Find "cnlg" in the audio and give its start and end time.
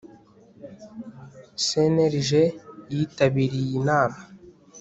1.65-2.29